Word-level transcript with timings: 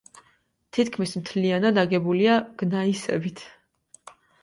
თითქმის 0.77 1.13
მთლიანად 1.19 1.79
აგებულია 1.83 2.41
გნაისებით. 2.65 3.49